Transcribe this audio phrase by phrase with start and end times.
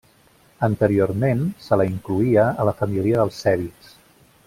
[0.67, 3.95] Anteriorment, se la incloïa a la família dels cèbids.